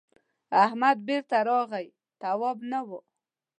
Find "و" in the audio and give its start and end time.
2.87-2.89